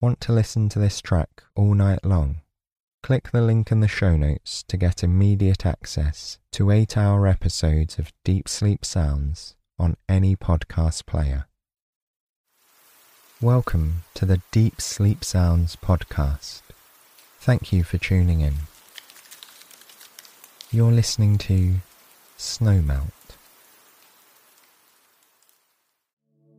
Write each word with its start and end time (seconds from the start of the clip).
Want 0.00 0.20
to 0.20 0.32
listen 0.32 0.68
to 0.68 0.78
this 0.78 1.00
track 1.00 1.42
all 1.56 1.74
night 1.74 2.04
long? 2.04 2.42
Click 3.02 3.32
the 3.32 3.40
link 3.40 3.72
in 3.72 3.80
the 3.80 3.88
show 3.88 4.16
notes 4.16 4.62
to 4.68 4.76
get 4.76 5.02
immediate 5.02 5.66
access 5.66 6.38
to 6.52 6.70
eight 6.70 6.96
hour 6.96 7.26
episodes 7.26 7.98
of 7.98 8.12
Deep 8.22 8.48
Sleep 8.48 8.84
Sounds 8.84 9.56
on 9.76 9.96
any 10.08 10.36
podcast 10.36 11.04
player. 11.04 11.48
Welcome 13.42 14.04
to 14.14 14.24
the 14.24 14.40
Deep 14.52 14.80
Sleep 14.80 15.24
Sounds 15.24 15.74
podcast. 15.74 16.60
Thank 17.40 17.72
you 17.72 17.82
for 17.82 17.98
tuning 17.98 18.40
in. 18.40 18.54
You're 20.70 20.92
listening 20.92 21.38
to 21.38 21.74
Snowmelt. 22.38 23.10